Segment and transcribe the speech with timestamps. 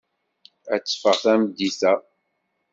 [0.73, 1.93] Ad teffeɣ tameddit-a.